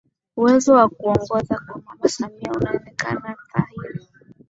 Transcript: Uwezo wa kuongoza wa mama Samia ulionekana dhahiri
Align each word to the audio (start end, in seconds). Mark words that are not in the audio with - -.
Uwezo 0.37 0.73
wa 0.73 0.89
kuongoza 0.89 1.55
wa 1.73 1.81
mama 1.85 2.07
Samia 2.09 2.51
ulionekana 2.53 3.35
dhahiri 3.53 4.07